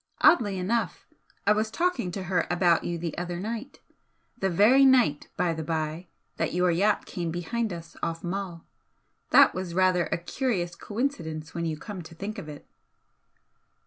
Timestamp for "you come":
11.67-12.01